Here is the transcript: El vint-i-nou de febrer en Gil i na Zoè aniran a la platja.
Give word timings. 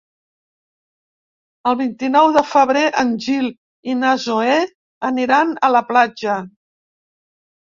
El 1.71 1.77
vint-i-nou 1.81 2.29
de 2.37 2.43
febrer 2.53 2.81
en 3.03 3.11
Gil 3.27 3.45
i 3.93 3.95
na 3.99 4.15
Zoè 4.25 4.57
aniran 5.11 5.53
a 5.69 5.71
la 5.77 5.85
platja. 5.93 6.41